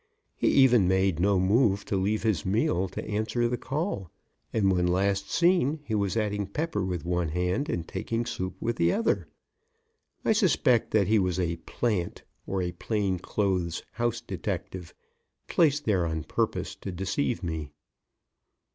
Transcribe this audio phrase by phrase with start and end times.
[0.35, 4.09] He even made no move to leave his meal to answer the call,
[4.51, 8.77] and when last seen he was adding pepper with one hand and taking soup with
[8.77, 9.27] the other.
[10.25, 14.95] I suspect that he was a "plant," or a plain clothes house detective,
[15.47, 17.69] placed there on purpose to deceive me.